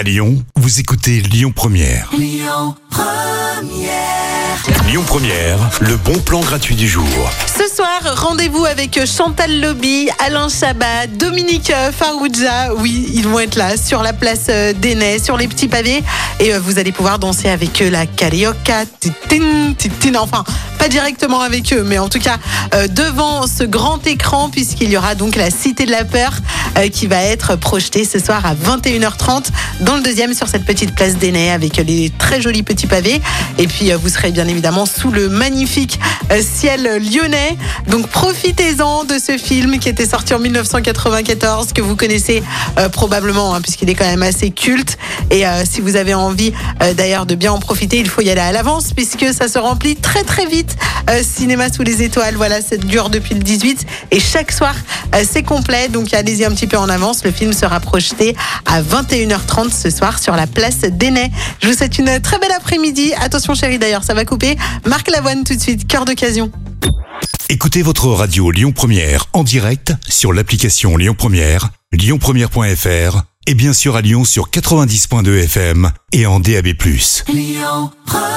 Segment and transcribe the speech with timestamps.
[0.00, 2.08] À Lyon, vous écoutez Lyon Première.
[2.16, 2.74] Lyon
[5.06, 5.58] Première.
[5.82, 7.04] le bon plan gratuit du jour.
[7.46, 12.74] Ce soir, rendez-vous avec Chantal Lobby, Alain Chabat, Dominique Farouja.
[12.76, 16.02] Oui, ils vont être là sur la place d'Enay, sur les petits pavés.
[16.40, 18.86] Et euh, vous allez pouvoir danser avec eux la carioca.
[19.00, 20.44] Titin, titin, enfin,
[20.78, 22.38] pas directement avec eux, mais en tout cas
[22.74, 26.40] euh, devant ce grand écran, puisqu'il y aura donc la Cité de la Peur euh,
[26.88, 29.46] qui va être projetée ce soir à 21h30
[29.80, 33.20] dans le deuxième sur cette petite place d'Enay avec les très jolis petits pavés.
[33.58, 35.98] Et puis vous serez bien évidemment sous le magnifique
[36.40, 37.56] ciel lyonnais.
[37.88, 42.42] Donc profitez-en de ce film qui était sorti en 1994, que vous connaissez
[42.78, 44.96] euh, probablement, hein, puisqu'il est quand même assez culte.
[45.30, 46.52] Et euh, si vous avez envie
[46.82, 49.58] euh, d'ailleurs de bien en profiter, il faut y aller à l'avance, puisque ça se
[49.58, 50.76] remplit très très vite.
[51.22, 53.84] Cinéma sous les étoiles, voilà, ça dure depuis le 18.
[54.12, 54.74] Et chaque soir,
[55.28, 55.88] c'est complet.
[55.88, 57.24] Donc allez-y un petit peu en avance.
[57.24, 61.30] Le film sera projeté à 21h30 ce soir sur la place d'Enay.
[61.62, 63.12] Je vous souhaite une très belle après-midi.
[63.20, 64.56] Attention chérie d'ailleurs, ça va couper.
[64.86, 66.50] Marc Lavoine tout de suite, cœur d'occasion.
[67.48, 73.96] Écoutez votre radio Lyon Première en direct sur l'application Lyon Première, lyonpremière.fr et bien sûr
[73.96, 76.68] à Lyon sur 90.2 FM et en DAB+.
[77.28, 78.29] Lyon Première